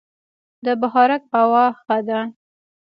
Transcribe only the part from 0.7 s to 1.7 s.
بهارک هوا